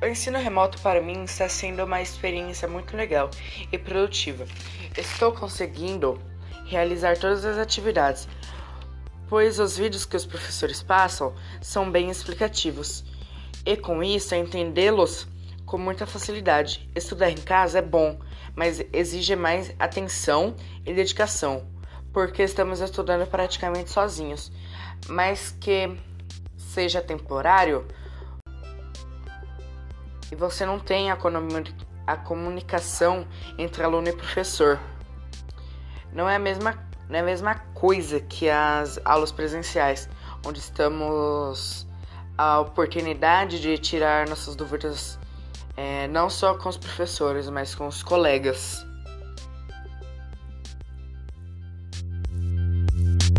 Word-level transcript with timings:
O 0.00 0.04
ensino 0.04 0.38
remoto 0.38 0.78
para 0.82 1.00
mim 1.00 1.24
está 1.24 1.48
sendo 1.48 1.82
uma 1.82 2.02
experiência 2.02 2.68
muito 2.68 2.94
legal 2.94 3.30
e 3.72 3.78
produtiva. 3.78 4.44
Estou 4.94 5.32
conseguindo 5.32 6.20
realizar 6.66 7.16
todas 7.16 7.46
as 7.46 7.56
atividades, 7.56 8.28
pois 9.26 9.58
os 9.58 9.78
vídeos 9.78 10.04
que 10.04 10.14
os 10.14 10.26
professores 10.26 10.82
passam 10.82 11.34
são 11.62 11.90
bem 11.90 12.10
explicativos. 12.10 13.04
E 13.64 13.74
com 13.74 14.02
isso, 14.02 14.34
entendê-los 14.34 15.26
com 15.64 15.78
muita 15.78 16.06
facilidade. 16.06 16.90
Estudar 16.94 17.30
em 17.30 17.36
casa 17.36 17.78
é 17.78 17.82
bom, 17.82 18.18
mas 18.54 18.84
exige 18.92 19.34
mais 19.34 19.74
atenção 19.78 20.54
e 20.84 20.92
dedicação, 20.92 21.66
porque 22.12 22.42
estamos 22.42 22.80
estudando 22.80 23.26
praticamente 23.26 23.90
sozinhos. 23.90 24.52
Mas 25.08 25.56
que 25.58 25.96
seja 26.58 27.00
temporário 27.00 27.86
e 30.30 30.34
você 30.34 30.64
não 30.66 30.78
tem 30.78 31.10
a, 31.10 31.18
a 32.06 32.16
comunicação 32.16 33.26
entre 33.58 33.82
aluno 33.82 34.08
e 34.08 34.12
professor. 34.12 34.78
Não 36.12 36.28
é 36.28 36.36
a 36.36 36.38
mesma, 36.38 36.78
não 37.08 37.16
é 37.16 37.20
a 37.20 37.24
mesma 37.24 37.54
coisa 37.74 38.20
que 38.20 38.48
as 38.48 38.98
aulas 39.04 39.32
presenciais, 39.32 40.08
onde 40.46 40.58
estamos 40.58 41.86
a 42.38 42.60
oportunidade 42.60 43.60
de 43.60 43.78
tirar 43.78 44.28
nossas 44.28 44.54
dúvidas 44.54 45.18
é, 45.76 46.08
não 46.08 46.30
só 46.30 46.54
com 46.54 46.68
os 46.68 46.76
professores, 46.76 47.48
mas 47.50 47.74
com 47.74 47.86
os 47.86 48.02
colegas. 48.02 48.86